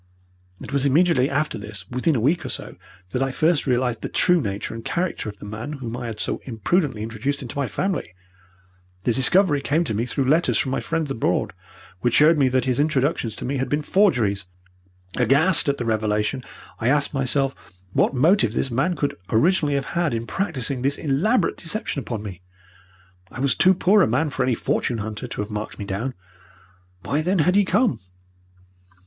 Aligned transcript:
"It 0.59 0.73
was 0.73 0.83
immediately 0.83 1.29
after 1.29 1.59
this 1.59 1.85
within 1.91 2.15
a 2.15 2.19
week 2.19 2.43
or 2.43 2.49
so 2.49 2.75
that 3.11 3.21
I 3.21 3.29
first 3.29 3.67
realized 3.67 4.01
the 4.01 4.09
true 4.09 4.41
nature 4.41 4.73
and 4.73 4.83
character 4.83 5.29
of 5.29 5.37
the 5.37 5.45
man 5.45 5.73
whom 5.73 5.95
I 5.95 6.07
had 6.07 6.19
so 6.19 6.41
imprudently 6.45 7.03
introduced 7.03 7.43
into 7.43 7.55
my 7.55 7.67
family. 7.67 8.15
The 9.03 9.13
discovery 9.13 9.61
came 9.61 9.83
to 9.83 9.93
me 9.93 10.07
through 10.07 10.25
letters 10.25 10.57
from 10.57 10.71
my 10.71 10.79
friends 10.79 11.11
abroad, 11.11 11.53
which 11.99 12.15
showed 12.15 12.39
me 12.39 12.49
that 12.49 12.65
his 12.65 12.79
introductions 12.79 13.35
to 13.35 13.45
me 13.45 13.57
had 13.57 13.69
been 13.69 13.83
forgeries. 13.83 14.45
Aghast 15.17 15.69
at 15.69 15.77
the 15.77 15.85
revelation, 15.85 16.43
I 16.79 16.87
asked 16.87 17.13
myself 17.13 17.53
what 17.93 18.15
motive 18.15 18.53
this 18.55 18.71
man 18.71 18.95
could 18.95 19.15
originally 19.29 19.75
have 19.75 19.85
had 19.93 20.15
in 20.15 20.25
practising 20.25 20.81
this 20.81 20.97
elaborate 20.97 21.57
deception 21.57 21.99
upon 21.99 22.23
me. 22.23 22.41
I 23.29 23.39
was 23.39 23.53
too 23.53 23.75
poor 23.75 24.01
a 24.01 24.07
man 24.07 24.31
for 24.31 24.41
any 24.41 24.55
fortune 24.55 24.97
hunter 24.97 25.27
to 25.27 25.41
have 25.41 25.51
marked 25.51 25.77
me 25.77 25.85
down. 25.85 26.15
Why, 27.03 27.21
then, 27.21 27.37
had 27.45 27.53
he 27.55 27.65
come? 27.65 27.99